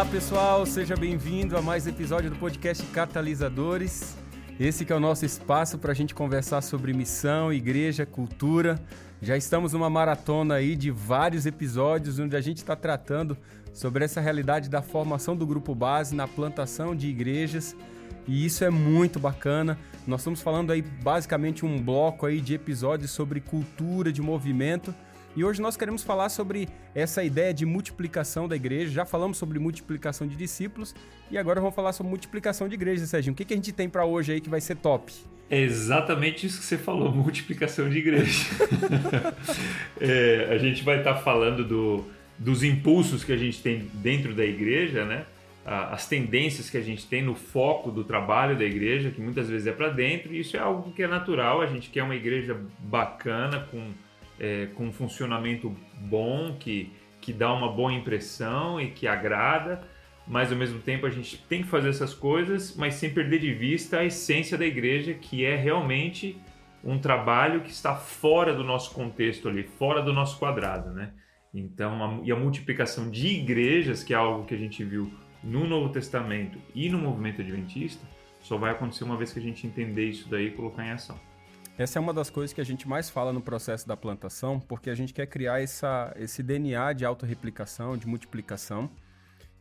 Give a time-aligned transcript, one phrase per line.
[0.00, 4.16] Olá pessoal, seja bem-vindo a mais episódio do podcast Catalisadores.
[4.58, 8.80] Esse que é o nosso espaço para a gente conversar sobre missão, igreja, cultura.
[9.20, 13.36] Já estamos numa maratona aí de vários episódios onde a gente está tratando
[13.74, 17.76] sobre essa realidade da formação do grupo base na plantação de igrejas.
[18.26, 19.78] E isso é muito bacana.
[20.06, 24.94] Nós estamos falando aí basicamente um bloco aí de episódios sobre cultura de movimento
[25.36, 28.90] e hoje nós queremos falar sobre essa ideia de multiplicação da igreja.
[28.90, 30.94] Já falamos sobre multiplicação de discípulos
[31.30, 33.32] e agora vamos falar sobre multiplicação de igrejas, Sérgio.
[33.32, 35.12] O que, que a gente tem para hoje aí que vai ser top?
[35.48, 38.44] É exatamente isso que você falou, multiplicação de igreja.
[40.00, 42.04] é, a gente vai estar tá falando do,
[42.38, 45.24] dos impulsos que a gente tem dentro da igreja, né?
[45.64, 49.66] as tendências que a gente tem no foco do trabalho da igreja, que muitas vezes
[49.66, 51.60] é para dentro, e isso é algo que é natural.
[51.60, 53.92] A gente quer uma igreja bacana, com
[54.40, 59.86] é, com um funcionamento bom, que, que dá uma boa impressão e que agrada,
[60.26, 63.52] mas ao mesmo tempo a gente tem que fazer essas coisas, mas sem perder de
[63.52, 66.36] vista a essência da igreja, que é realmente
[66.82, 71.12] um trabalho que está fora do nosso contexto ali, fora do nosso quadrado, né?
[71.52, 75.66] Então, a, e a multiplicação de igrejas, que é algo que a gente viu no
[75.66, 78.06] Novo Testamento e no movimento adventista,
[78.40, 81.18] só vai acontecer uma vez que a gente entender isso daí e colocar em ação.
[81.80, 84.90] Essa é uma das coisas que a gente mais fala no processo da plantação, porque
[84.90, 88.90] a gente quer criar essa, esse DNA de autorreplicação, de multiplicação.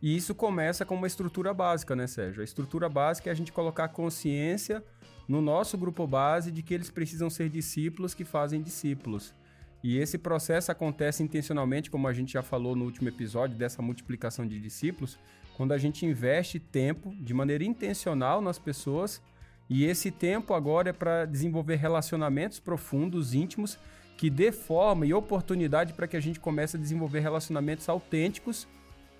[0.02, 2.42] E isso começa com uma estrutura básica, né, Sérgio?
[2.42, 4.84] A estrutura básica é a gente colocar consciência
[5.30, 9.34] no nosso grupo base de que eles precisam ser discípulos que fazem discípulos.
[9.82, 14.46] E esse processo acontece intencionalmente, como a gente já falou no último episódio, dessa multiplicação
[14.46, 15.18] de discípulos,
[15.56, 19.22] quando a gente investe tempo de maneira intencional nas pessoas
[19.70, 23.78] e esse tempo agora é para desenvolver relacionamentos profundos, íntimos,
[24.18, 28.68] que dê forma e oportunidade para que a gente comece a desenvolver relacionamentos autênticos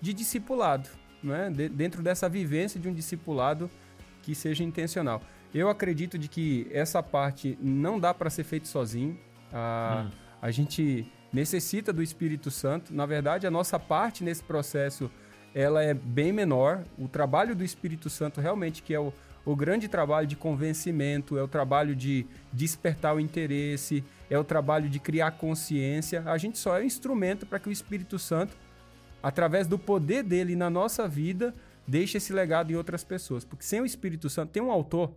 [0.00, 0.88] de discipulado,
[1.22, 1.50] né?
[1.50, 3.70] De, dentro dessa vivência de um discipulado
[4.22, 5.22] que seja intencional.
[5.54, 9.18] Eu acredito de que essa parte não dá para ser feito sozinho.
[9.52, 10.16] A, hum.
[10.42, 12.92] a gente necessita do Espírito Santo.
[12.92, 15.10] Na verdade, a nossa parte nesse processo
[15.54, 16.84] ela é bem menor.
[16.98, 19.12] O trabalho do Espírito Santo realmente que é o
[19.44, 24.88] o grande trabalho de convencimento, é o trabalho de despertar o interesse, é o trabalho
[24.88, 26.22] de criar consciência.
[26.26, 28.56] A gente só é um instrumento para que o Espírito Santo,
[29.22, 31.54] através do poder dele na nossa vida,
[31.86, 33.44] deixe esse legado em outras pessoas.
[33.44, 35.14] Porque sem o Espírito Santo, tem um autor,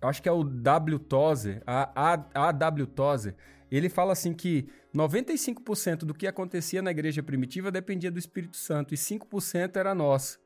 [0.00, 0.98] acho que é o W.
[0.98, 2.86] Tozer, a, a, a W.
[2.86, 3.34] Tozer,
[3.70, 8.94] ele fala assim que 95% do que acontecia na igreja primitiva dependia do Espírito Santo
[8.94, 10.38] e 5% era nosso.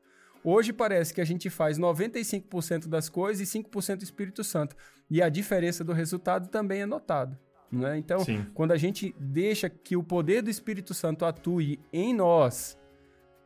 [0.43, 4.75] Hoje parece que a gente faz 95% das coisas e 5% Espírito Santo.
[5.09, 7.39] E a diferença do resultado também é notada.
[7.71, 7.97] Né?
[7.97, 8.45] Então, Sim.
[8.53, 12.77] quando a gente deixa que o poder do Espírito Santo atue em nós,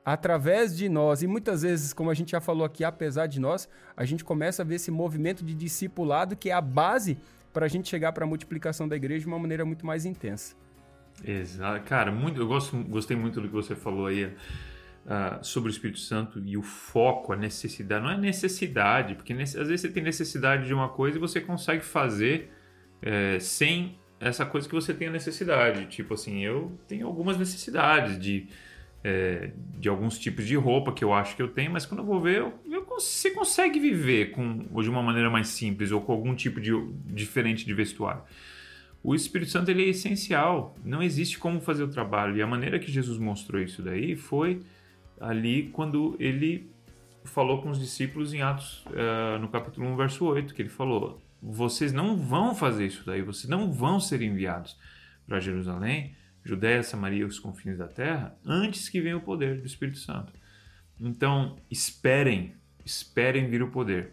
[0.05, 3.67] através de nós, e muitas vezes, como a gente já falou aqui, apesar de nós,
[3.95, 7.17] a gente começa a ver esse movimento de discipulado que é a base
[7.51, 10.55] para a gente chegar para a multiplicação da igreja de uma maneira muito mais intensa.
[11.23, 11.85] Exato.
[11.85, 14.33] Cara, muito, eu gosto, gostei muito do que você falou aí
[15.05, 18.03] uh, sobre o Espírito Santo e o foco, a necessidade.
[18.03, 21.83] Não é necessidade, porque às vezes você tem necessidade de uma coisa e você consegue
[21.83, 22.51] fazer
[23.01, 25.85] é, sem essa coisa que você tem a necessidade.
[25.87, 28.47] Tipo assim, eu tenho algumas necessidades de,
[29.03, 32.05] é, de alguns tipos de roupa que eu acho que eu tenho, mas quando eu
[32.05, 35.99] vou ver, eu, eu, você consegue viver com, ou de uma maneira mais simples ou
[35.99, 36.71] com algum tipo de
[37.07, 38.23] diferente de vestuário.
[39.03, 42.37] O Espírito Santo ele é essencial, não existe como fazer o trabalho.
[42.37, 44.61] E a maneira que Jesus mostrou isso daí foi
[45.23, 46.69] ali quando ele
[47.23, 51.21] falou com os discípulos em Atos, uh, no capítulo 1, verso 8, que ele falou:
[51.41, 54.77] Vocês não vão fazer isso daí, vocês não vão ser enviados
[55.25, 59.65] para Jerusalém, Judéia, Samaria e os confins da terra, antes que venha o poder do
[59.65, 60.33] Espírito Santo.
[60.99, 62.53] Então, esperem,
[62.85, 64.11] esperem vir o poder.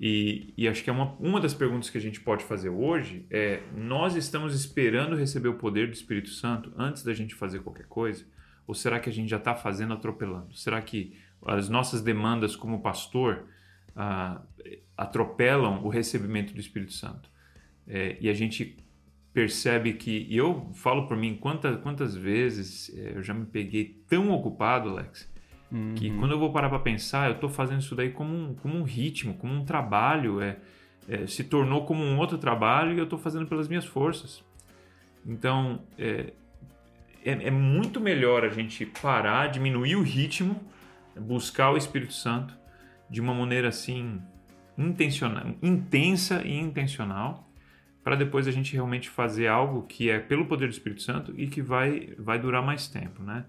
[0.00, 3.26] E, e, acho que é uma, uma das perguntas que a gente pode fazer hoje
[3.30, 7.84] é: nós estamos esperando receber o poder do Espírito Santo antes da gente fazer qualquer
[7.86, 8.24] coisa?
[8.66, 10.54] Ou será que a gente já está fazendo atropelando?
[10.54, 11.16] Será que
[11.46, 13.44] as nossas demandas como pastor
[13.96, 14.40] ah,
[14.96, 17.28] atropelam o recebimento do Espírito Santo?
[17.86, 18.76] É, e a gente
[19.32, 24.02] percebe que, e eu falo por mim, quantas, quantas vezes é, eu já me peguei
[24.08, 25.28] tão ocupado, Alex,
[25.70, 25.94] uhum.
[25.94, 28.76] que quando eu vou parar para pensar, eu estou fazendo isso daí como um, como
[28.76, 30.58] um ritmo, como um trabalho, é,
[31.08, 34.42] é se tornou como um outro trabalho e eu estou fazendo pelas minhas forças.
[35.26, 36.32] Então, é,
[37.24, 40.60] é, é muito melhor a gente parar, diminuir o ritmo,
[41.16, 42.54] buscar o Espírito Santo
[43.08, 44.20] de uma maneira assim
[44.78, 47.48] intencional, intensa e intencional,
[48.02, 51.46] para depois a gente realmente fazer algo que é pelo poder do Espírito Santo e
[51.46, 53.44] que vai, vai durar mais tempo, né?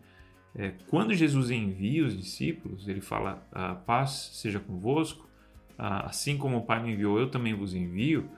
[0.54, 3.36] É, quando Jesus envia os discípulos, ele fala:
[3.86, 5.30] paz seja convosco,
[5.78, 8.30] assim como o Pai me enviou, eu também vos envio.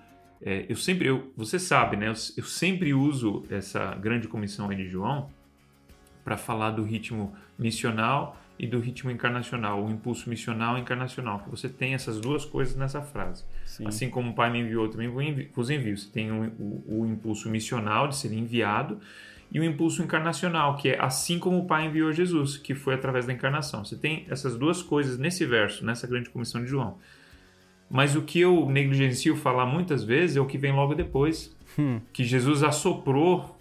[0.45, 2.07] É, eu sempre, eu, você sabe, né?
[2.07, 5.29] Eu, eu, sempre uso essa grande comissão aí de João
[6.23, 11.49] para falar do ritmo missional e do ritmo encarnacional, o impulso missional e encarnacional, que
[11.49, 13.43] você tem essas duas coisas nessa frase.
[13.65, 13.87] Sim.
[13.87, 15.09] Assim como o Pai me enviou, também
[15.53, 15.97] vos envio.
[15.97, 18.99] Você tem o, o, o impulso missional de ser enviado
[19.51, 23.25] e o impulso encarnacional, que é assim como o Pai enviou Jesus, que foi através
[23.25, 23.85] da encarnação.
[23.85, 26.97] Você tem essas duas coisas nesse verso, nessa grande comissão de João.
[27.93, 32.01] Mas o que eu negligencio falar muitas vezes é o que vem logo depois, hum.
[32.11, 33.55] que Jesus assoprou,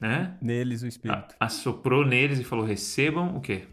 [0.00, 0.34] né?
[0.40, 1.34] Neles o Espírito.
[1.38, 3.66] A, assoprou neles e falou: recebam o quê?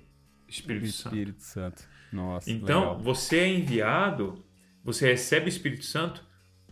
[0.46, 1.80] Espírito, Espírito Santo.
[1.80, 1.88] Santo.
[2.12, 2.52] Nossa.
[2.52, 3.00] Então, legal.
[3.00, 4.44] você é enviado,
[4.84, 6.22] você recebe o Espírito Santo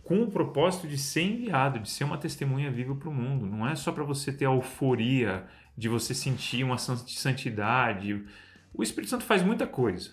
[0.02, 3.46] com o propósito de ser enviado, de ser uma testemunha viva para o mundo.
[3.46, 8.22] Não é só para você ter a euforia de você sentir uma santidade.
[8.74, 10.10] O Espírito Santo faz muita coisa.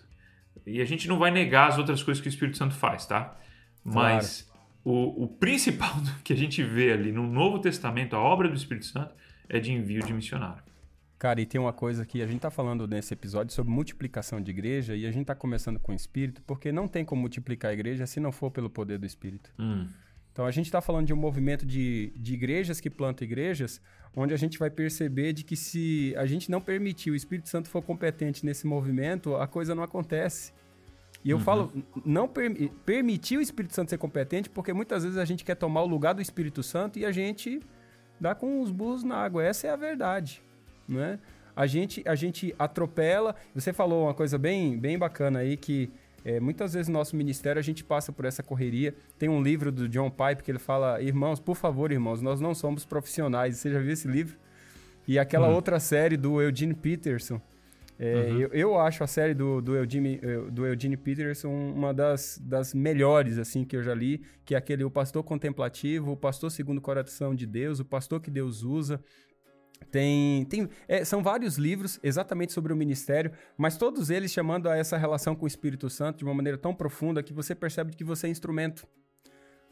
[0.66, 3.38] E a gente não vai negar as outras coisas que o Espírito Santo faz, tá?
[3.84, 4.60] Mas claro.
[4.84, 8.86] o, o principal que a gente vê ali no Novo Testamento, a obra do Espírito
[8.86, 9.14] Santo,
[9.50, 10.64] é de envio de missionário.
[11.22, 14.50] Cara, e tem uma coisa que a gente está falando nesse episódio sobre multiplicação de
[14.50, 17.74] igreja e a gente está começando com o Espírito, porque não tem como multiplicar a
[17.76, 19.52] igreja se não for pelo poder do Espírito.
[19.60, 19.88] Hum.
[20.32, 23.82] Então a gente está falando de um movimento de, de igrejas que plantam igrejas,
[24.16, 27.70] onde a gente vai perceber de que se a gente não permitir o Espírito Santo
[27.70, 30.54] for competente nesse movimento, a coisa não acontece.
[31.24, 31.44] E eu uhum.
[31.44, 31.72] falo,
[32.06, 35.82] não per, permitir o Espírito Santo ser competente, porque muitas vezes a gente quer tomar
[35.82, 37.60] o lugar do Espírito Santo e a gente
[38.20, 39.44] dá com os burros na água.
[39.44, 40.42] Essa é a verdade
[40.92, 41.20] né?
[41.56, 43.36] A gente, a gente atropela.
[43.54, 45.92] Você falou uma coisa bem, bem bacana aí que
[46.24, 48.94] é, muitas vezes no nosso ministério a gente passa por essa correria.
[49.18, 52.54] Tem um livro do John Pipe que ele fala: Irmãos, por favor, irmãos, nós não
[52.54, 53.58] somos profissionais.
[53.58, 54.38] Você já viu esse livro?
[55.08, 55.56] E aquela uhum.
[55.56, 57.42] outra série do Eugene Peterson.
[57.98, 58.40] É, uhum.
[58.40, 62.74] eu, eu, acho a série do, do, Eugene, eh, do Eugene Peterson uma das, das
[62.74, 66.80] melhores assim que eu já li, que é aquele O Pastor Contemplativo, O Pastor Segundo
[66.80, 69.00] o Coração de Deus, O Pastor que Deus Usa.
[69.90, 74.78] Tem, tem é, são vários livros exatamente sobre o ministério, mas todos eles chamando a
[74.78, 78.04] essa relação com o Espírito Santo de uma maneira tão profunda que você percebe que
[78.04, 78.88] você é instrumento.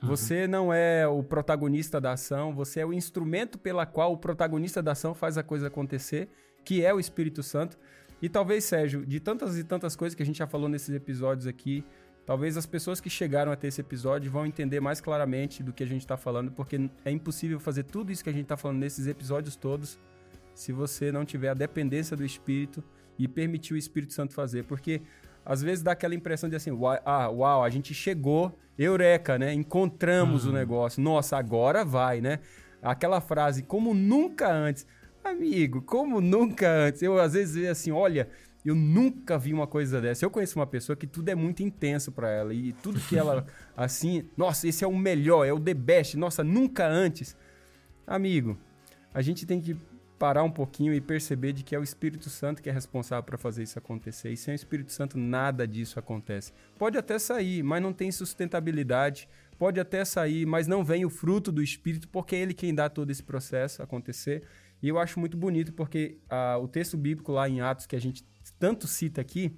[0.01, 0.09] Uhum.
[0.09, 4.81] Você não é o protagonista da ação, você é o instrumento pela qual o protagonista
[4.81, 6.29] da ação faz a coisa acontecer,
[6.63, 7.77] que é o Espírito Santo.
[8.21, 11.47] E talvez, Sérgio, de tantas e tantas coisas que a gente já falou nesses episódios
[11.47, 11.85] aqui,
[12.29, 15.85] talvez as pessoas que chegaram até esse episódio vão entender mais claramente do que a
[15.87, 19.07] gente está falando, porque é impossível fazer tudo isso que a gente está falando nesses
[19.07, 19.97] episódios todos
[20.53, 22.83] se você não tiver a dependência do Espírito
[23.17, 24.63] e permitir o Espírito Santo fazer.
[24.65, 25.01] Porque
[25.43, 26.69] às vezes dá aquela impressão de assim,
[27.03, 29.51] ah, uau, a gente chegou, eureka, né?
[29.51, 30.51] Encontramos uhum.
[30.51, 31.01] o negócio.
[31.01, 32.41] Nossa, agora vai, né?
[32.79, 34.85] Aquela frase, como nunca antes.
[35.23, 37.01] Amigo, como nunca antes.
[37.01, 38.29] Eu às vezes vejo assim, olha,
[38.65, 40.25] eu nunca vi uma coisa dessa.
[40.25, 43.45] Eu conheço uma pessoa que tudo é muito intenso para ela e tudo que ela
[43.75, 47.35] assim, nossa, esse é o melhor, é o the best, nossa, nunca antes.
[48.05, 48.57] Amigo,
[49.13, 49.77] a gente tem que
[50.19, 53.37] parar um pouquinho e perceber de que é o Espírito Santo que é responsável para
[53.37, 54.31] fazer isso acontecer.
[54.31, 56.51] E sem o Espírito Santo nada disso acontece.
[56.77, 59.29] Pode até sair, mas não tem sustentabilidade.
[59.57, 62.89] Pode até sair, mas não vem o fruto do Espírito, porque é ele quem dá
[62.89, 64.43] todo esse processo acontecer.
[64.81, 67.99] E eu acho muito bonito porque ah, o texto bíblico lá em Atos que a
[67.99, 68.23] gente
[68.59, 69.51] tanto cita aqui,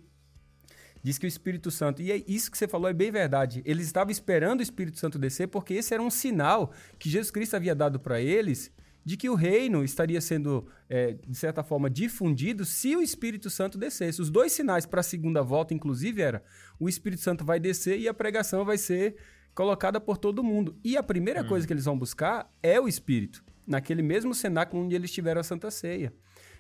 [1.03, 3.87] diz que o Espírito Santo, e é isso que você falou é bem verdade, eles
[3.87, 7.73] estavam esperando o Espírito Santo descer porque esse era um sinal que Jesus Cristo havia
[7.73, 8.71] dado para eles
[9.03, 13.77] de que o reino estaria sendo, é, de certa forma, difundido se o Espírito Santo
[13.77, 14.21] descesse.
[14.21, 16.43] Os dois sinais para a segunda volta, inclusive, era
[16.79, 19.15] o Espírito Santo vai descer e a pregação vai ser
[19.55, 20.77] colocada por todo mundo.
[20.83, 21.47] E a primeira hum.
[21.47, 25.43] coisa que eles vão buscar é o Espírito, naquele mesmo cenáculo onde eles tiveram a
[25.43, 26.13] Santa Ceia.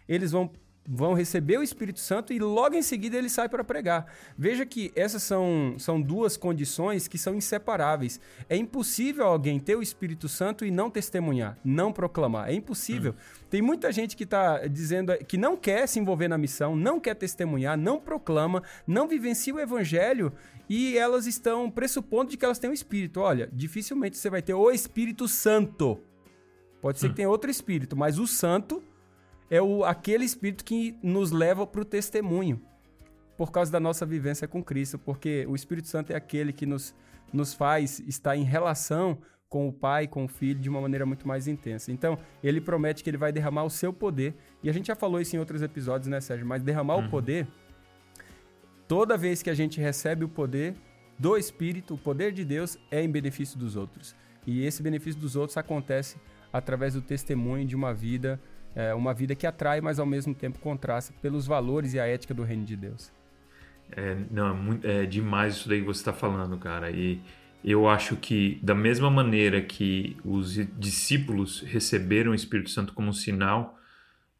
[0.07, 0.51] Eles vão
[0.87, 4.05] vão receber o Espírito Santo e logo em seguida ele sai para pregar.
[4.37, 8.19] Veja que essas são, são duas condições que são inseparáveis.
[8.49, 12.49] É impossível alguém ter o Espírito Santo e não testemunhar, não proclamar.
[12.49, 13.11] É impossível.
[13.11, 13.45] Hum.
[13.49, 17.15] Tem muita gente que está dizendo que não quer se envolver na missão, não quer
[17.15, 20.33] testemunhar, não proclama, não vivencia o evangelho
[20.67, 23.19] e elas estão pressupondo de que elas têm o Espírito.
[23.19, 25.99] Olha, dificilmente você vai ter o Espírito Santo.
[26.81, 27.09] Pode ser hum.
[27.09, 28.81] que tenha outro Espírito, mas o Santo
[29.51, 32.61] é o, aquele espírito que nos leva para o testemunho,
[33.37, 36.95] por causa da nossa vivência com Cristo, porque o Espírito Santo é aquele que nos,
[37.33, 39.17] nos faz estar em relação
[39.49, 41.91] com o Pai, com o Filho, de uma maneira muito mais intensa.
[41.91, 45.19] Então, ele promete que ele vai derramar o seu poder, e a gente já falou
[45.19, 46.45] isso em outros episódios, né, Sérgio?
[46.47, 47.07] Mas derramar uhum.
[47.07, 47.45] o poder,
[48.87, 50.75] toda vez que a gente recebe o poder
[51.19, 54.15] do Espírito, o poder de Deus é em benefício dos outros.
[54.47, 56.15] E esse benefício dos outros acontece
[56.53, 58.39] através do testemunho de uma vida
[58.75, 62.33] é, uma vida que atrai, mas ao mesmo tempo contrasta pelos valores e a ética
[62.33, 63.11] do reino de Deus.
[63.91, 66.89] É, não, é, muito, é demais isso daí que você está falando, cara.
[66.89, 67.21] E
[67.63, 73.13] eu acho que, da mesma maneira que os discípulos receberam o Espírito Santo como um
[73.13, 73.77] sinal,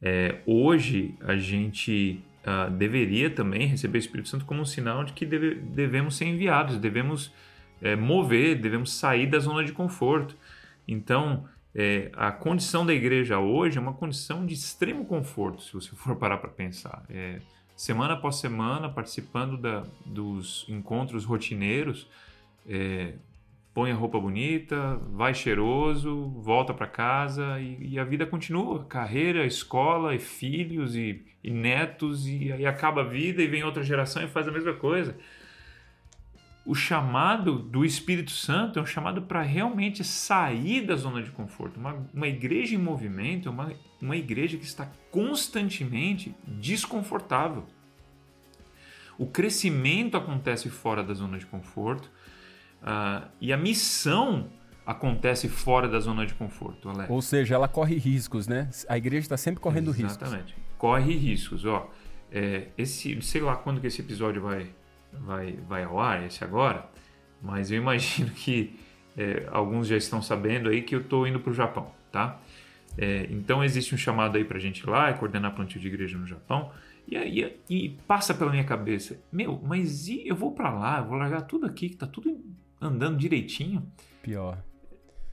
[0.01, 5.13] é, hoje a gente uh, deveria também receber o Espírito Santo como um sinal de
[5.13, 7.31] que deve, devemos ser enviados, devemos
[7.81, 10.35] é, mover, devemos sair da zona de conforto.
[10.87, 15.89] Então, é, a condição da igreja hoje é uma condição de extremo conforto, se você
[15.95, 17.03] for parar para pensar.
[17.09, 17.39] É,
[17.75, 22.07] semana após semana, participando da, dos encontros rotineiros,
[22.67, 23.13] é,
[23.73, 28.83] põe a roupa bonita, vai cheiroso, volta para casa e, e, a vida continua.
[28.83, 33.81] Carreira, escola, e filhos e, e netos, e aí acaba a vida e vem outra
[33.81, 35.15] geração e faz a mesma coisa
[36.65, 41.79] o chamado do Espírito Santo é um chamado para realmente sair da zona de conforto.
[41.79, 47.65] Uma, uma igreja em movimento é uma, uma igreja que está constantemente desconfortável.
[49.17, 52.11] O crescimento acontece fora da zona de conforto
[52.81, 54.49] uh, e a missão
[54.85, 57.09] acontece fora da zona de conforto, Alex.
[57.09, 58.69] Ou seja, ela corre riscos, né?
[58.87, 60.03] A igreja está sempre correndo Exatamente.
[60.03, 60.27] riscos.
[60.27, 60.55] Exatamente.
[60.77, 61.65] Corre riscos.
[61.65, 61.89] Ó,
[62.31, 64.69] é, esse, sei lá quando que esse episódio vai
[65.13, 66.89] vai, vai ao ar, esse agora,
[67.41, 68.79] mas eu imagino que
[69.17, 72.39] é, alguns já estão sabendo aí que eu estou indo para o Japão, tá?
[72.97, 75.87] É, então existe um chamado aí para a gente ir lá e coordenar plantio de
[75.87, 76.71] igreja no Japão.
[77.07, 81.05] E, e, e passa pela minha cabeça, meu, mas e eu vou para lá, eu
[81.05, 82.43] vou largar tudo aqui que tá tudo
[82.79, 83.91] andando direitinho.
[84.21, 84.57] Pior.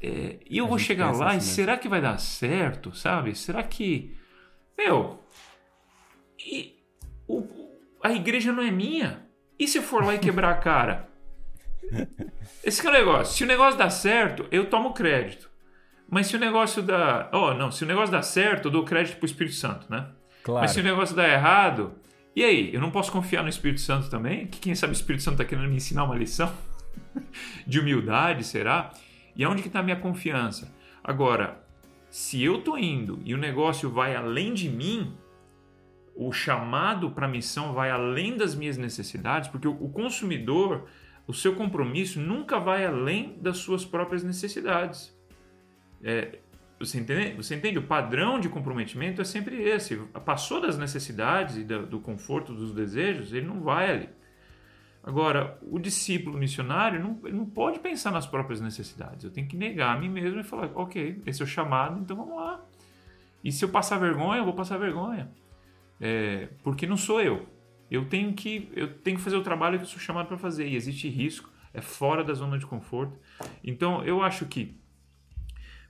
[0.00, 3.34] É, e eu a vou chegar lá assim e será que vai dar certo, sabe?
[3.34, 4.16] Será que,
[4.76, 5.20] meu,
[6.38, 6.76] e,
[7.26, 7.44] o,
[8.02, 9.27] a igreja não é minha?
[9.58, 11.08] E se eu for lá e quebrar a cara?
[12.62, 13.36] Esse é o negócio.
[13.36, 15.50] Se o negócio dá certo, eu tomo crédito.
[16.08, 17.28] Mas se o negócio dá.
[17.32, 17.70] Oh, não.
[17.70, 20.06] Se o negócio dá certo, eu dou crédito pro Espírito Santo, né?
[20.42, 20.62] Claro.
[20.62, 21.94] Mas se o negócio dá errado.
[22.34, 22.72] E aí?
[22.72, 24.46] Eu não posso confiar no Espírito Santo também?
[24.46, 26.52] Que quem sabe o Espírito Santo tá querendo me ensinar uma lição?
[27.66, 28.92] De humildade, será?
[29.34, 30.72] E aonde que tá a minha confiança?
[31.02, 31.60] Agora,
[32.10, 35.14] se eu tô indo e o negócio vai além de mim,
[36.20, 40.88] o chamado para a missão vai além das minhas necessidades, porque o consumidor,
[41.28, 45.16] o seu compromisso nunca vai além das suas próprias necessidades.
[46.02, 46.40] É,
[46.76, 47.36] você, entende?
[47.36, 47.78] você entende?
[47.78, 49.96] O padrão de comprometimento é sempre esse.
[50.24, 54.08] Passou das necessidades e do conforto dos desejos, ele não vai ali.
[55.04, 59.22] Agora, o discípulo missionário não, não pode pensar nas próprias necessidades.
[59.22, 62.16] Eu tenho que negar a mim mesmo e falar: ok, esse é o chamado, então
[62.16, 62.60] vamos lá.
[63.44, 65.30] E se eu passar vergonha, eu vou passar vergonha.
[66.00, 67.48] É, porque não sou eu.
[67.90, 70.68] Eu tenho que eu tenho que fazer o trabalho que eu sou chamado para fazer
[70.68, 73.18] e existe risco, é fora da zona de conforto.
[73.64, 74.76] Então eu acho que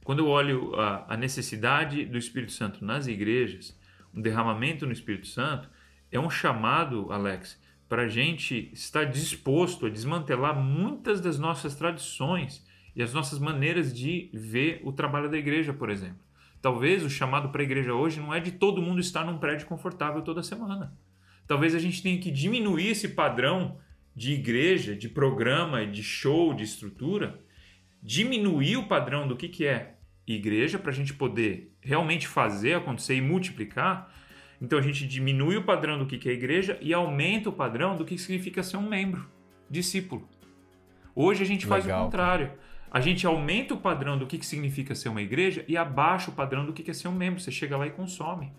[0.05, 3.79] quando eu olho a, a necessidade do Espírito Santo nas igrejas,
[4.15, 5.69] um derramamento no Espírito Santo
[6.11, 12.67] é um chamado, Alex, para a gente estar disposto a desmantelar muitas das nossas tradições
[12.95, 16.28] e as nossas maneiras de ver o trabalho da igreja, por exemplo.
[16.61, 19.67] Talvez o chamado para a igreja hoje não é de todo mundo estar num prédio
[19.67, 20.93] confortável toda semana.
[21.47, 23.79] Talvez a gente tenha que diminuir esse padrão
[24.15, 27.39] de igreja, de programa, de show, de estrutura,
[28.03, 29.95] diminuir o padrão do que, que é
[30.27, 34.13] igreja para a gente poder realmente fazer acontecer e multiplicar.
[34.61, 37.97] Então a gente diminui o padrão do que, que é igreja e aumenta o padrão
[37.97, 39.31] do que significa ser um membro,
[39.71, 40.29] discípulo.
[41.15, 42.49] Hoje a gente faz Legal, o contrário.
[42.49, 46.31] Cara a gente aumenta o padrão do que, que significa ser uma igreja e abaixa
[46.31, 47.41] o padrão do que, que é ser um membro.
[47.41, 48.53] Você chega lá e consome.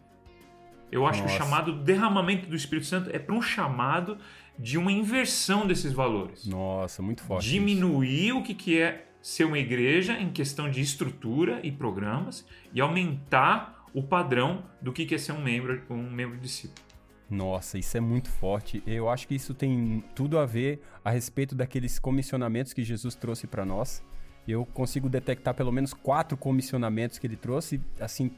[0.91, 1.35] Eu acho Nossa.
[1.35, 4.17] que o chamado derramamento do Espírito Santo é para um chamado
[4.57, 6.45] de uma inversão desses valores.
[6.45, 7.49] Nossa, muito forte.
[7.49, 8.37] Diminuir isso.
[8.37, 13.85] o que, que é ser uma igreja em questão de estrutura e programas e aumentar
[13.93, 16.87] o padrão do que, que é ser um membro, um membro discípulo.
[17.29, 18.81] Nossa, isso é muito forte.
[18.87, 23.45] Eu acho que isso tem tudo a ver a respeito daqueles comissionamentos que Jesus trouxe
[23.45, 24.03] para nós
[24.51, 28.31] eu consigo detectar pelo menos quatro comissionamentos que ele trouxe, assim,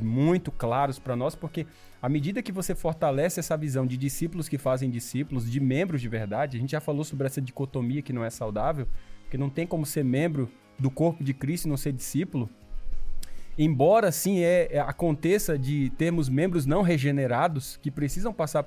[0.00, 1.66] muito claros para nós, porque
[2.00, 6.08] à medida que você fortalece essa visão de discípulos que fazem discípulos, de membros de
[6.08, 8.86] verdade, a gente já falou sobre essa dicotomia que não é saudável,
[9.30, 12.48] que não tem como ser membro do corpo de Cristo e não ser discípulo.
[13.58, 18.64] Embora sim é, é, aconteça de termos membros não regenerados que precisam passar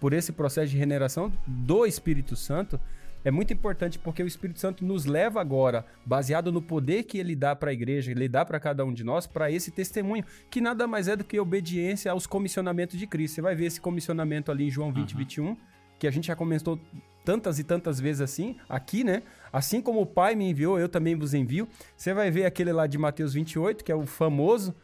[0.00, 2.80] por esse processo de regeneração do Espírito Santo,
[3.24, 7.34] é muito importante porque o Espírito Santo nos leva agora, baseado no poder que ele
[7.34, 10.60] dá para a igreja, ele dá para cada um de nós, para esse testemunho, que
[10.60, 13.36] nada mais é do que obediência aos comissionamentos de Cristo.
[13.36, 15.18] Você vai ver esse comissionamento ali em João 20, uhum.
[15.18, 15.56] 21,
[15.98, 16.78] que a gente já comentou
[17.24, 19.22] tantas e tantas vezes assim, aqui, né?
[19.50, 21.66] Assim como o Pai me enviou, eu também vos envio.
[21.96, 24.74] Você vai ver aquele lá de Mateus 28, que é o famoso,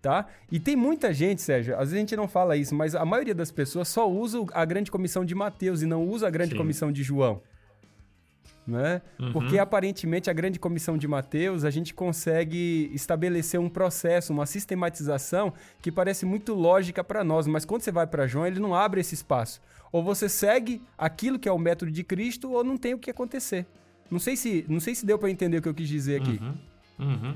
[0.00, 0.26] tá?
[0.52, 3.34] E tem muita gente, Sérgio, às vezes a gente não fala isso, mas a maioria
[3.34, 6.58] das pessoas só usa a grande comissão de Mateus e não usa a grande Sim.
[6.58, 7.42] comissão de João.
[8.66, 9.02] Né?
[9.18, 9.32] Uhum.
[9.32, 15.52] Porque aparentemente a grande comissão de Mateus a gente consegue estabelecer um processo, uma sistematização
[15.82, 19.00] que parece muito lógica para nós, mas quando você vai para João ele não abre
[19.00, 19.60] esse espaço.
[19.90, 23.10] Ou você segue aquilo que é o método de Cristo ou não tem o que
[23.10, 23.66] acontecer.
[24.08, 26.38] Não sei se, não sei se deu para entender o que eu quis dizer aqui.
[26.40, 26.54] Uhum.
[27.06, 27.34] Uhum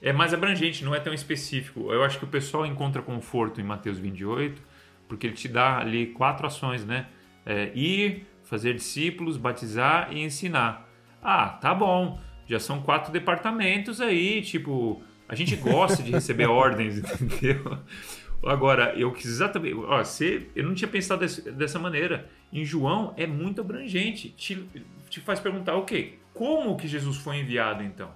[0.00, 1.92] é mais abrangente, não é tão específico.
[1.92, 4.62] Eu acho que o pessoal encontra conforto em Mateus 28,
[5.08, 7.06] porque ele te dá ali quatro ações, né?
[7.44, 10.88] É, ir, fazer discípulos, batizar e ensinar.
[11.22, 12.18] Ah, tá bom.
[12.46, 17.78] Já são quatro departamentos aí, tipo, a gente gosta de receber ordens, entendeu?
[18.44, 19.74] Agora, eu quis exatamente.
[19.74, 22.30] Ó, você, eu não tinha pensado desse, dessa maneira.
[22.52, 24.28] Em João é muito abrangente.
[24.30, 24.64] Te,
[25.10, 28.10] te faz perguntar, ok, como que Jesus foi enviado então?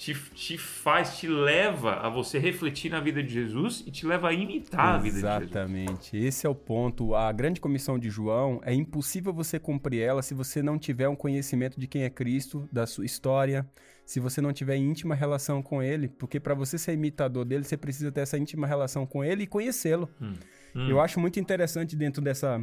[0.00, 4.30] Te, te faz, te leva a você refletir na vida de Jesus e te leva
[4.30, 4.96] a imitar Exatamente.
[4.96, 5.42] a vida de Jesus.
[5.42, 6.16] Exatamente.
[6.16, 7.14] Esse é o ponto.
[7.14, 11.14] A grande comissão de João é impossível você cumprir ela se você não tiver um
[11.14, 13.68] conhecimento de quem é Cristo, da sua história,
[14.06, 17.76] se você não tiver íntima relação com ele, porque para você ser imitador dele, você
[17.76, 20.08] precisa ter essa íntima relação com ele e conhecê-lo.
[20.18, 20.32] Hum.
[20.74, 20.88] Hum.
[20.88, 22.58] Eu acho muito interessante dentro dessa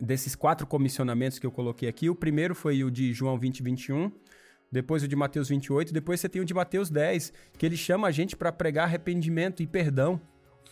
[0.00, 2.08] desses quatro comissionamentos que eu coloquei aqui.
[2.08, 4.12] O primeiro foi o de João 20, 21
[4.72, 8.08] depois o de Mateus 28, depois você tem o de Mateus 10, que ele chama
[8.08, 10.20] a gente para pregar arrependimento e perdão.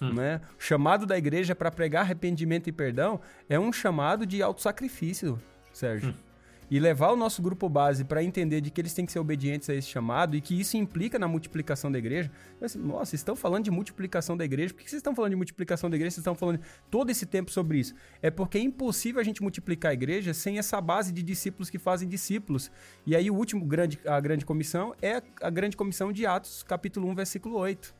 [0.00, 0.14] Hum.
[0.14, 0.40] Né?
[0.58, 5.38] O chamado da igreja para pregar arrependimento e perdão é um chamado de autossacrifício,
[5.72, 6.08] Sérgio.
[6.10, 6.29] Hum
[6.70, 9.68] e levar o nosso grupo base para entender de que eles têm que ser obedientes
[9.68, 12.30] a esse chamado e que isso implica na multiplicação da igreja.
[12.62, 14.72] Assim, Nossa, estão falando de multiplicação da igreja?
[14.72, 16.12] Por que vocês estão falando de multiplicação da igreja?
[16.12, 16.60] Vocês estão falando
[16.90, 17.94] todo esse tempo sobre isso?
[18.22, 21.78] É porque é impossível a gente multiplicar a igreja sem essa base de discípulos que
[21.78, 22.70] fazem discípulos.
[23.04, 27.08] E aí o último grande, a grande comissão é a grande comissão de Atos, capítulo
[27.08, 27.99] 1, versículo 8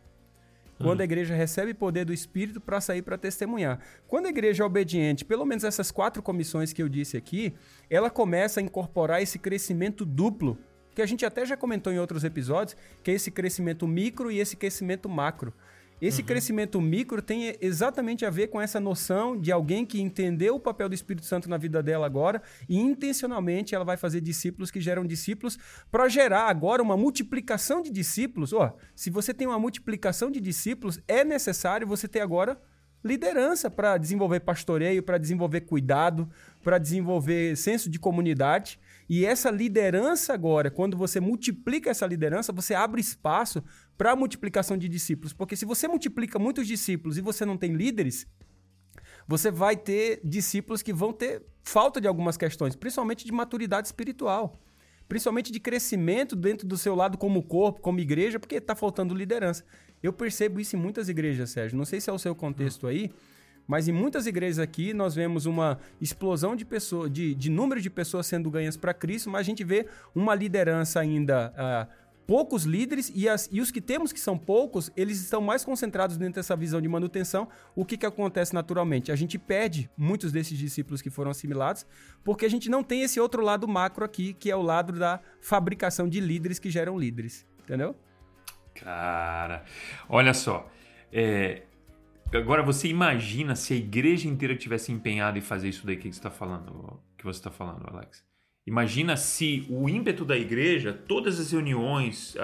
[0.80, 3.78] quando a igreja recebe poder do Espírito para sair para testemunhar.
[4.08, 7.54] Quando a igreja é obediente, pelo menos essas quatro comissões que eu disse aqui,
[7.88, 10.58] ela começa a incorporar esse crescimento duplo,
[10.94, 14.38] que a gente até já comentou em outros episódios, que é esse crescimento micro e
[14.38, 15.52] esse crescimento macro.
[16.00, 16.26] Esse uhum.
[16.26, 20.88] crescimento micro tem exatamente a ver com essa noção de alguém que entendeu o papel
[20.88, 25.04] do Espírito Santo na vida dela agora e intencionalmente ela vai fazer discípulos que geram
[25.04, 25.58] discípulos
[25.90, 28.52] para gerar agora uma multiplicação de discípulos.
[28.52, 32.58] Ó, se você tem uma multiplicação de discípulos, é necessário você ter agora
[33.02, 36.28] liderança para desenvolver pastoreio, para desenvolver cuidado,
[36.62, 38.78] para desenvolver senso de comunidade.
[39.08, 43.64] E essa liderança agora, quando você multiplica essa liderança, você abre espaço
[44.00, 45.34] para a multiplicação de discípulos.
[45.34, 48.26] Porque se você multiplica muitos discípulos e você não tem líderes,
[49.28, 54.58] você vai ter discípulos que vão ter falta de algumas questões, principalmente de maturidade espiritual,
[55.06, 59.66] principalmente de crescimento dentro do seu lado como corpo, como igreja, porque está faltando liderança.
[60.02, 61.76] Eu percebo isso em muitas igrejas, Sérgio.
[61.76, 63.10] Não sei se é o seu contexto aí,
[63.66, 67.90] mas em muitas igrejas aqui nós vemos uma explosão de pessoas, de, de número de
[67.90, 71.52] pessoas sendo ganhas para Cristo, mas a gente vê uma liderança ainda.
[71.52, 75.64] Uh, poucos líderes e, as, e, os que temos que são poucos, eles estão mais
[75.64, 77.48] concentrados dentro dessa visão de manutenção.
[77.74, 79.10] O que, que acontece naturalmente?
[79.10, 81.84] A gente perde muitos desses discípulos que foram assimilados,
[82.24, 85.20] porque a gente não tem esse outro lado macro aqui, que é o lado da
[85.40, 87.46] fabricação de líderes que geram líderes.
[87.62, 87.96] Entendeu?
[88.74, 89.64] Cara,
[90.08, 90.70] olha só.
[91.12, 91.62] É,
[92.32, 96.18] Agora você imagina se a igreja inteira tivesse empenhada em fazer isso daí que você
[96.18, 98.24] está falando, que você está falando, Alex.
[98.66, 102.36] Imagina se o ímpeto da igreja, todas as reuniões,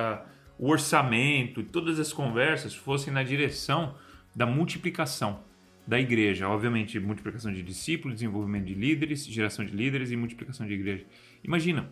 [0.58, 3.94] o orçamento, todas as conversas fossem na direção
[4.34, 5.44] da multiplicação
[5.86, 6.48] da igreja.
[6.48, 11.04] Obviamente, multiplicação de discípulos, desenvolvimento de líderes, geração de líderes e multiplicação de igreja.
[11.44, 11.88] Imagina,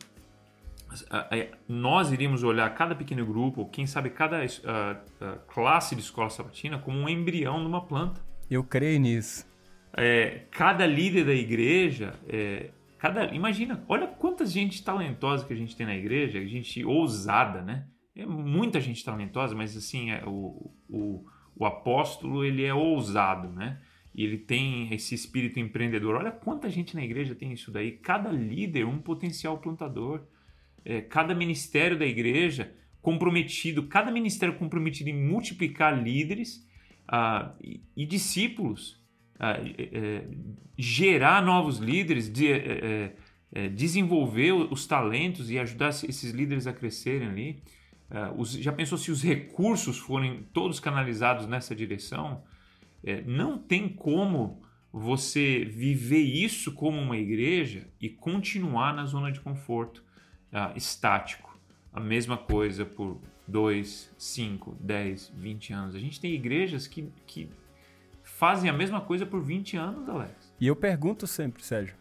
[1.69, 6.31] nós iríamos olhar cada pequeno grupo, ou quem sabe cada uh, uh, classe de escola
[6.31, 8.21] sabatina, como um embrião numa planta.
[8.51, 9.47] Eu creio nisso.
[9.97, 15.77] É, cada líder da igreja, é, cada, imagina, olha quanta gente talentosa que a gente
[15.77, 17.87] tem na igreja, gente ousada, né?
[18.17, 21.25] É muita gente talentosa, mas assim, é, o, o,
[21.57, 23.81] o apóstolo ele é ousado, né?
[24.15, 26.15] E ele tem esse espírito empreendedor.
[26.15, 27.93] Olha quanta gente na igreja tem isso daí.
[27.93, 30.25] Cada líder um potencial plantador
[30.85, 36.67] é, cada ministério da igreja comprometido, cada ministério comprometido em multiplicar líderes
[37.09, 39.03] ah, e, e, discípulos,
[40.77, 43.17] gerar novos líderes, de, é, é,
[43.53, 47.63] é desenvolver os talentos e ajudar esses líderes a crescerem ali.
[48.61, 52.43] Já pensou se os recursos forem todos canalizados nessa direção?
[53.03, 59.41] É, não tem como você viver isso como uma igreja e continuar na zona de
[59.41, 60.05] conforto
[60.77, 61.59] estático.
[61.93, 65.95] A mesma coisa por 2, 5, 10, 20 anos.
[65.95, 67.49] A gente tem igrejas que, que
[68.37, 70.53] fazem a mesma coisa por 20 anos, Alex.
[70.61, 71.95] E eu pergunto sempre, Sérgio.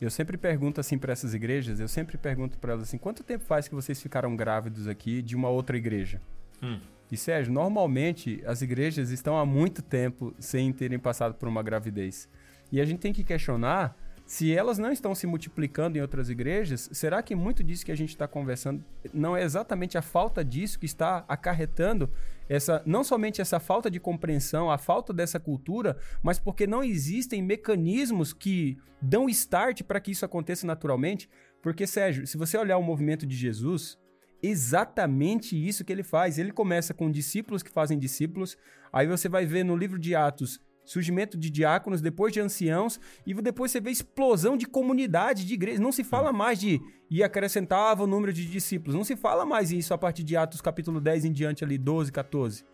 [0.00, 3.44] Eu sempre pergunto assim para essas igrejas, eu sempre pergunto para elas assim, quanto tempo
[3.44, 6.20] faz que vocês ficaram grávidos aqui de uma outra igreja?
[6.62, 6.78] Hum.
[7.10, 12.28] E Sérgio, normalmente as igrejas estão há muito tempo sem terem passado por uma gravidez.
[12.70, 16.90] E a gente tem que questionar se elas não estão se multiplicando em outras igrejas,
[16.92, 20.78] será que muito disso que a gente está conversando não é exatamente a falta disso
[20.78, 22.10] que está acarretando
[22.48, 27.42] essa não somente essa falta de compreensão, a falta dessa cultura, mas porque não existem
[27.42, 31.28] mecanismos que dão start para que isso aconteça naturalmente?
[31.62, 33.98] Porque Sérgio, se você olhar o movimento de Jesus,
[34.42, 36.38] exatamente isso que ele faz.
[36.38, 38.56] Ele começa com discípulos que fazem discípulos.
[38.92, 43.34] Aí você vai ver no livro de Atos surgimento de diáconos, depois de anciãos, e
[43.34, 45.80] depois você vê explosão de comunidade, de igreja.
[45.80, 48.94] Não se fala mais de e acrescentava o número de discípulos.
[48.94, 52.10] Não se fala mais isso a partir de Atos capítulo 10 em diante ali, 12,
[52.10, 52.64] 14.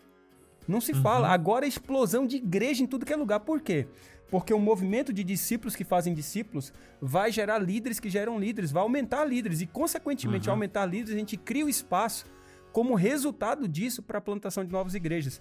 [0.67, 1.03] Não se uhum.
[1.03, 1.29] fala.
[1.29, 3.41] Agora é explosão de igreja em tudo que é lugar.
[3.41, 3.87] Por quê?
[4.31, 8.83] Porque o movimento de discípulos que fazem discípulos vai gerar líderes que geram líderes, vai
[8.83, 10.55] aumentar líderes e, consequentemente, uhum.
[10.55, 12.27] aumentar líderes, a gente cria o espaço
[12.73, 15.41] como resultado disso para a plantação de novas igrejas.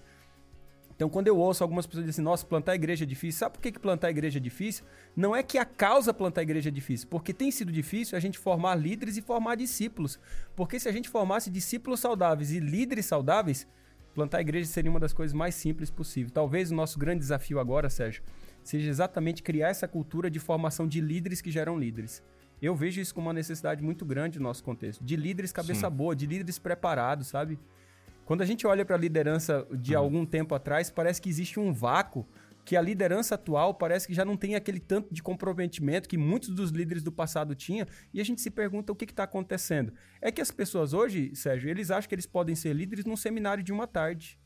[0.94, 3.60] Então, quando eu ouço algumas pessoas dizendo assim, nossa, plantar igreja é difícil, sabe por
[3.60, 4.84] que, que plantar igreja é difícil?
[5.16, 8.38] Não é que a causa plantar igreja é difícil, porque tem sido difícil a gente
[8.38, 10.18] formar líderes e formar discípulos.
[10.54, 13.66] Porque se a gente formasse discípulos saudáveis e líderes saudáveis,
[14.14, 16.30] plantar igreja seria uma das coisas mais simples possível.
[16.32, 18.22] Talvez o nosso grande desafio agora, Sérgio,
[18.62, 22.22] seja exatamente criar essa cultura de formação de líderes que geram líderes.
[22.62, 25.96] Eu vejo isso como uma necessidade muito grande no nosso contexto, de líderes cabeça Sim.
[25.96, 27.58] boa, de líderes preparados, sabe?
[28.24, 30.00] Quando a gente olha para a liderança de uhum.
[30.00, 32.26] algum tempo atrás, parece que existe um vácuo
[32.64, 36.48] que a liderança atual parece que já não tem aquele tanto de comprometimento que muitos
[36.48, 39.92] dos líderes do passado tinham, e a gente se pergunta o que está acontecendo.
[40.20, 43.62] É que as pessoas hoje, Sérgio, eles acham que eles podem ser líderes num seminário
[43.62, 44.38] de uma tarde.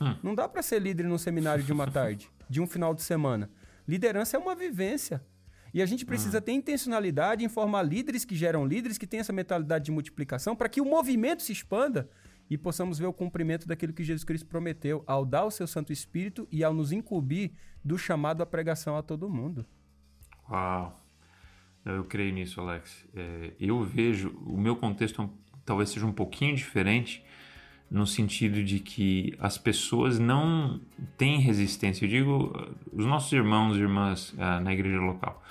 [0.00, 0.16] Hum.
[0.22, 3.48] Não dá para ser líder num seminário de uma tarde, de um final de semana.
[3.86, 5.24] Liderança é uma vivência.
[5.72, 6.42] E a gente precisa hum.
[6.42, 10.68] ter intencionalidade em formar líderes que geram líderes que têm essa mentalidade de multiplicação para
[10.68, 12.08] que o movimento se expanda
[12.50, 15.92] e possamos ver o cumprimento daquilo que Jesus Cristo prometeu ao dar o seu Santo
[15.92, 17.52] Espírito e ao nos incumbir
[17.84, 19.66] do chamado à pregação a todo mundo.
[20.50, 21.04] Uau!
[21.84, 23.06] Eu creio nisso, Alex.
[23.14, 25.30] É, eu vejo, o meu contexto
[25.64, 27.24] talvez seja um pouquinho diferente,
[27.90, 30.80] no sentido de que as pessoas não
[31.16, 32.04] têm resistência.
[32.04, 35.42] Eu digo, os nossos irmãos e irmãs ah, na igreja local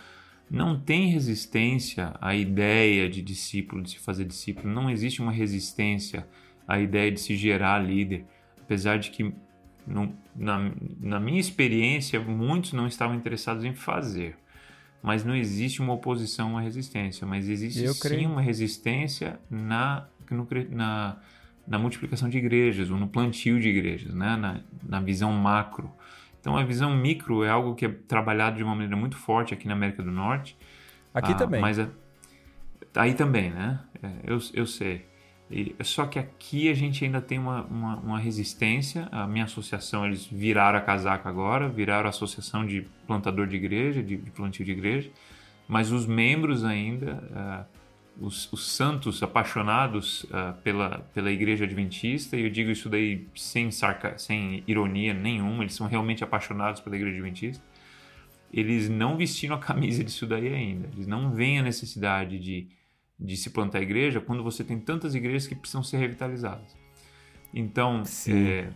[0.50, 4.74] não têm resistência à ideia de discípulo, de se fazer discípulo.
[4.74, 6.28] Não existe uma resistência
[6.68, 8.26] a ideia de se gerar líder,
[8.62, 9.34] apesar de que
[10.36, 14.36] na, na minha experiência muitos não estavam interessados em fazer.
[15.02, 18.30] Mas não existe uma oposição, uma resistência, mas existe Eu sim creio.
[18.30, 21.18] uma resistência na, no, na,
[21.66, 24.36] na multiplicação de igrejas, ou no plantio de igrejas, né?
[24.36, 25.94] na, na visão macro.
[26.40, 29.68] Então a visão micro é algo que é trabalhado de uma maneira muito forte aqui
[29.68, 30.58] na América do Norte.
[31.14, 31.62] Aqui ah, também.
[31.62, 31.88] Mas é,
[32.96, 33.80] aí também, né?
[34.02, 35.06] É, eu, eu sei.
[35.50, 39.08] E, só que aqui a gente ainda tem uma, uma, uma, resistência.
[39.12, 44.04] A minha associação, eles viraram a casaca agora, viraram a associação de plantador de igreja,
[44.04, 45.10] de, de plantio de igreja,
[45.68, 47.66] mas os membros ainda,
[48.20, 53.26] uh, os, os, santos apaixonados uh, pela, pela igreja adventista, e eu digo isso daí
[53.34, 57.64] sem, sarca, sem ironia nenhuma, eles são realmente apaixonados pela igreja adventista,
[58.52, 62.68] eles não vestiram a camisa disso daí ainda, eles não veem a necessidade de
[63.20, 66.76] de se plantar igreja quando você tem tantas igrejas que precisam ser revitalizadas.
[67.54, 68.70] Então, é,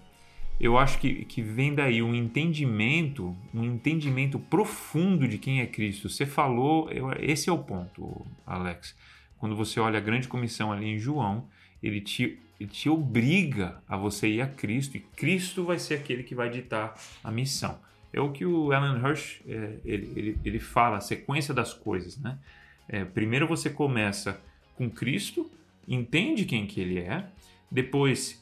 [0.60, 6.10] eu acho que, que vem daí um entendimento, um entendimento profundo de quem é Cristo.
[6.10, 8.96] Você falou, eu, esse é o ponto, Alex.
[9.38, 11.48] Quando você olha a grande comissão ali em João,
[11.82, 16.24] ele te, ele te obriga a você ir a Cristo, e Cristo vai ser aquele
[16.24, 17.80] que vai ditar a missão.
[18.14, 22.18] É o que o Alan Hirsch é, ele, ele, ele fala, a sequência das coisas,
[22.18, 22.38] né?
[22.88, 24.40] É, primeiro você começa
[24.76, 25.50] com Cristo,
[25.88, 27.26] entende quem que ele é,
[27.70, 28.42] depois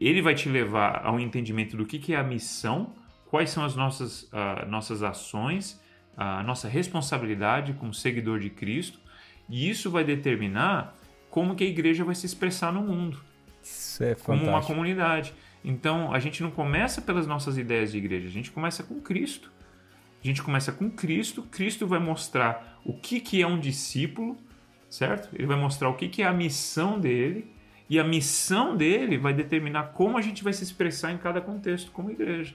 [0.00, 2.92] ele vai te levar ao entendimento do que, que é a missão,
[3.30, 5.80] quais são as nossas, uh, nossas ações,
[6.16, 8.98] a nossa responsabilidade como seguidor de Cristo,
[9.48, 10.94] e isso vai determinar
[11.30, 13.18] como que a igreja vai se expressar no mundo.
[13.62, 15.32] Isso é como uma comunidade.
[15.64, 19.50] Então, a gente não começa pelas nossas ideias de igreja, a gente começa com Cristo.
[20.22, 24.36] A gente começa com Cristo, Cristo vai mostrar o que, que é um discípulo,
[24.88, 25.28] certo?
[25.34, 27.50] Ele vai mostrar o que, que é a missão dele,
[27.88, 31.90] e a missão dele vai determinar como a gente vai se expressar em cada contexto
[31.90, 32.54] como igreja.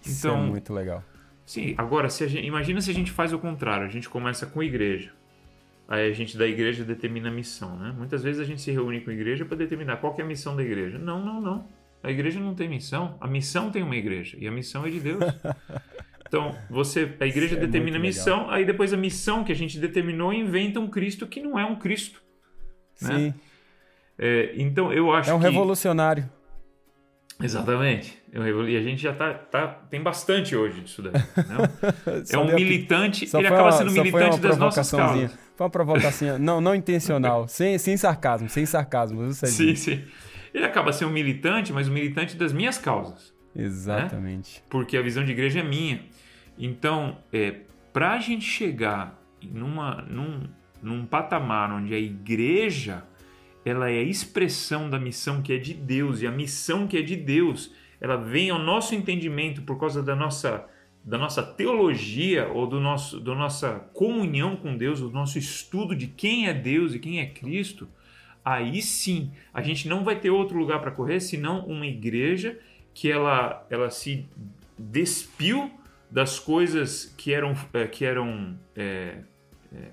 [0.00, 1.02] Então, Isso é então, muito legal.
[1.44, 4.62] Sim, agora, se gente, imagina se a gente faz o contrário, a gente começa com
[4.62, 5.12] igreja.
[5.88, 7.94] Aí a gente da igreja determina a missão, né?
[7.96, 10.54] Muitas vezes a gente se reúne com a igreja para determinar qual é a missão
[10.54, 10.98] da igreja.
[10.98, 11.66] Não, não, não.
[12.02, 13.16] A igreja não tem missão.
[13.18, 15.24] A missão tem uma igreja e a missão é de Deus.
[16.28, 18.54] Então, você, a igreja é determina a missão, legal.
[18.54, 21.76] aí depois a missão que a gente determinou inventa um Cristo que não é um
[21.76, 22.20] Cristo.
[23.00, 23.18] Né?
[23.18, 23.34] Sim.
[24.18, 25.46] É, então, eu acho É um que...
[25.46, 26.28] revolucionário.
[27.40, 28.18] Exatamente.
[28.32, 31.12] E a gente já tá, tá tem bastante hoje disso daí.
[31.12, 32.24] Né?
[32.30, 35.30] é um militante, ele acaba sendo militante das nossas causas.
[35.56, 39.32] Foi uma provocação, não, não intencional, sem, sem sarcasmo, sem sarcasmo.
[39.32, 40.04] Sim, sim.
[40.52, 43.32] Ele acaba sendo um militante, mas um militante das minhas causas.
[43.54, 43.64] Né?
[43.64, 44.56] Exatamente.
[44.56, 44.62] Né?
[44.68, 46.00] Porque a visão de igreja é minha.
[46.58, 47.60] Então, é,
[47.92, 50.42] para a gente chegar numa, num,
[50.82, 53.04] num patamar onde a igreja
[53.64, 57.02] ela é a expressão da missão que é de Deus, e a missão que é
[57.02, 60.64] de Deus, ela vem ao nosso entendimento por causa da nossa,
[61.04, 66.06] da nossa teologia ou do nosso, da nossa comunhão com Deus, do nosso estudo de
[66.06, 67.88] quem é Deus e quem é Cristo,
[68.44, 72.58] aí sim a gente não vai ter outro lugar para correr senão uma igreja
[72.94, 74.26] que ela, ela se
[74.78, 75.70] despiu
[76.10, 79.18] das coisas que eram, eh, que eram é,
[79.72, 79.90] é,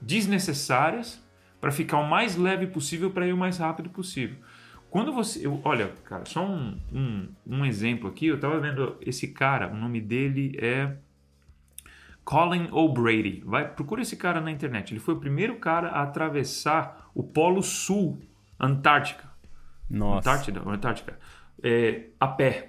[0.00, 1.22] desnecessárias
[1.60, 4.36] para ficar o mais leve possível para ir o mais rápido possível.
[4.90, 5.46] Quando você.
[5.46, 8.26] Eu, olha, cara, só um, um, um exemplo aqui.
[8.26, 10.96] Eu estava vendo esse cara, o nome dele é
[12.24, 13.42] Colin O'Brady.
[13.44, 14.92] Vai, procura esse cara na internet.
[14.92, 18.18] Ele foi o primeiro cara a atravessar o Polo Sul,
[18.58, 19.28] Antártica.
[19.90, 20.30] Nossa.
[20.30, 21.18] Antártida, Antártica.
[21.62, 22.67] É, a pé.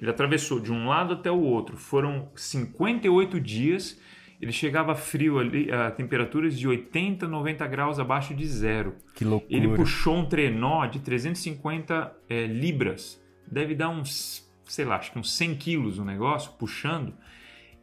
[0.00, 1.76] Ele atravessou de um lado até o outro.
[1.76, 4.00] Foram 58 dias
[4.40, 8.94] ele chegava frio ali, a temperaturas de 80, 90 graus abaixo de zero.
[9.14, 9.54] Que loucura.
[9.54, 13.22] Ele puxou um trenó de 350 é, libras.
[13.46, 17.12] Deve dar uns, sei lá, acho que uns 100 quilos o negócio, puxando.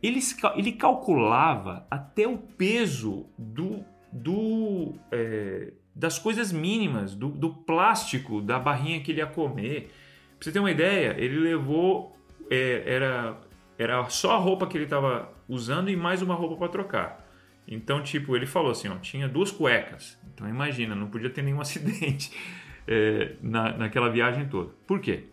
[0.02, 0.20] Ele,
[0.56, 8.58] ele calculava até o peso do, do, é, das coisas mínimas, do, do plástico da
[8.58, 9.92] barrinha que ele ia comer.
[10.38, 12.16] Pra você ter uma ideia, ele levou.
[12.50, 13.38] É, era,
[13.78, 17.28] era só a roupa que ele estava usando e mais uma roupa para trocar.
[17.68, 20.18] Então, tipo, ele falou assim, ó, tinha duas cuecas.
[20.34, 22.32] Então, imagina, não podia ter nenhum acidente
[22.88, 24.72] é, na, naquela viagem toda.
[24.86, 25.26] Por quê?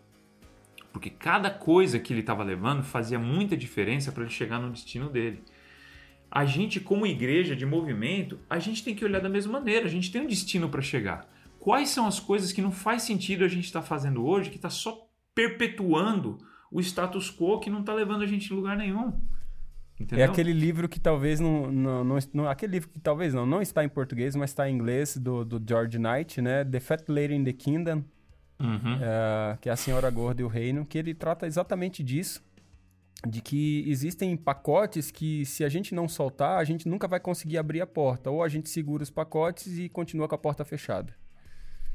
[0.93, 5.09] Porque cada coisa que ele estava levando fazia muita diferença para ele chegar no destino
[5.09, 5.43] dele.
[6.31, 9.87] A gente, como igreja de movimento, a gente tem que olhar da mesma maneira.
[9.87, 11.33] A gente tem um destino para chegar.
[11.65, 14.57] Quais são as coisas que não faz sentido a gente estar tá fazendo hoje, que
[14.57, 16.37] está só perpetuando
[16.71, 19.09] o status quo que não está levando a gente em lugar nenhum?
[19.99, 20.27] É Entendeu?
[20.27, 23.63] É aquele livro que talvez não, não, não, não, Aquele livro que talvez não, não
[23.63, 26.67] está em português, mas está em inglês, do, do George Knight, né?
[26.67, 28.05] The Fat Lady in the Kingdom,
[28.61, 28.99] uhum.
[29.01, 32.45] é, que é a Senhora Gorda e o Reino, que ele trata exatamente disso.
[33.27, 37.57] De que existem pacotes que, se a gente não soltar, a gente nunca vai conseguir
[37.57, 38.31] abrir a porta.
[38.31, 41.24] Ou a gente segura os pacotes e continua com a porta fechada.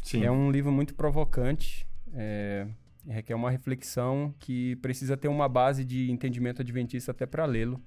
[0.02, 0.24] Sim.
[0.24, 1.88] É um livro muito provocante.
[2.14, 2.68] É,
[3.08, 7.82] requer uma reflexão que precisa ter uma base de entendimento adventista até para lê-lo,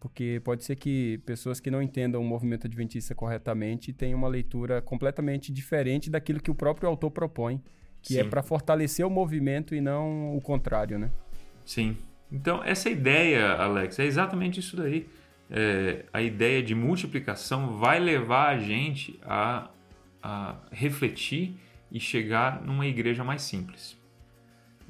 [0.00, 4.82] porque pode ser que pessoas que não entendam o movimento adventista corretamente tenham uma leitura
[4.82, 7.62] completamente diferente daquilo que o próprio autor propõe,
[8.00, 8.26] que é Sim.
[8.26, 11.10] é para fortalecer o movimento e não o contrário, né?
[11.64, 11.96] Sim.
[12.30, 15.06] Então, essa ideia, Alex, é exatamente isso daí.
[15.50, 19.70] É, a ideia de multiplicação vai levar a gente a,
[20.22, 21.56] a refletir
[21.90, 24.00] e chegar numa igreja mais simples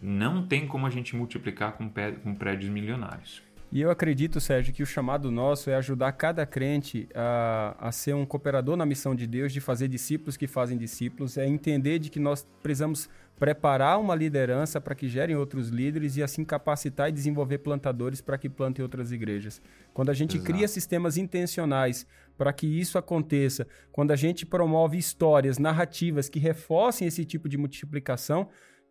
[0.02, 3.40] não tem como a gente multiplicar com, com prédios milionários.
[3.70, 8.14] E eu acredito, Sérgio, que o chamado nosso é ajudar cada crente a, a ser
[8.14, 12.10] um cooperador na missão de Deus, de fazer discípulos que fazem discípulos, é entender de
[12.10, 17.12] que nós precisamos preparar uma liderança para que gerem outros líderes e assim capacitar e
[17.12, 19.62] desenvolver plantadores para que plantem outras igrejas.
[19.94, 20.52] Quando a gente Exato.
[20.52, 22.06] cria sistemas intencionais
[22.42, 27.56] para que isso aconteça, quando a gente promove histórias, narrativas que reforcem esse tipo de
[27.56, 28.48] multiplicação,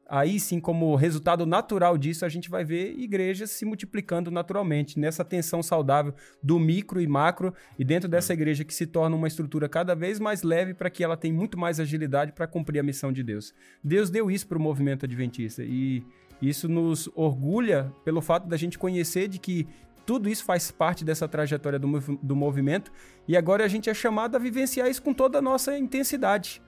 [0.07, 5.25] aí sim, como resultado natural disso, a gente vai ver igrejas se multiplicando naturalmente, nessa
[5.25, 9.67] tensão saudável do micro e macro, e dentro dessa igreja que se torna uma estrutura
[9.67, 13.11] cada vez mais leve para que ela tenha muito mais agilidade para cumprir a missão
[13.11, 13.53] de Deus.
[13.83, 16.05] Deus deu isso para o movimento adventista e
[16.41, 19.67] isso nos orgulha pelo fato da gente conhecer de que
[20.05, 21.87] tudo isso faz parte dessa trajetória do,
[22.21, 22.91] do movimento
[23.27, 26.61] e agora a gente é chamado a vivenciar isso com toda a nossa intensidade.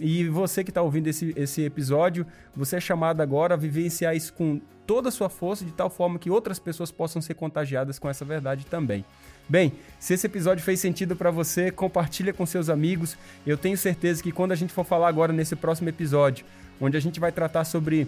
[0.00, 4.32] E você que está ouvindo esse, esse episódio, você é chamado agora a vivenciar isso
[4.32, 8.08] com toda a sua força, de tal forma que outras pessoas possam ser contagiadas com
[8.08, 9.04] essa verdade também.
[9.48, 13.16] Bem, se esse episódio fez sentido para você, compartilha com seus amigos.
[13.46, 16.46] Eu tenho certeza que quando a gente for falar agora nesse próximo episódio,
[16.80, 18.06] onde a gente vai tratar sobre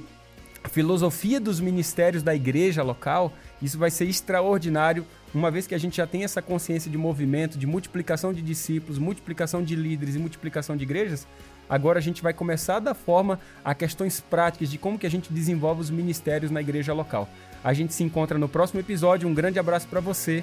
[0.68, 5.96] filosofia dos ministérios da igreja local, isso vai ser extraordinário, uma vez que a gente
[5.96, 10.76] já tem essa consciência de movimento, de multiplicação de discípulos, multiplicação de líderes e multiplicação
[10.76, 11.26] de igrejas.
[11.68, 15.10] Agora a gente vai começar a dar forma a questões práticas de como que a
[15.10, 17.28] gente desenvolve os ministérios na igreja local.
[17.62, 19.28] A gente se encontra no próximo episódio.
[19.28, 20.42] Um grande abraço para você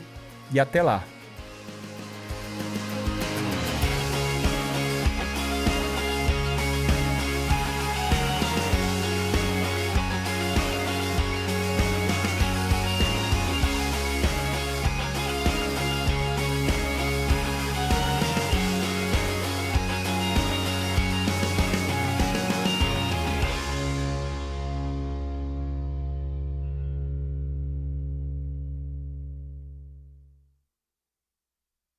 [0.51, 1.03] e até lá.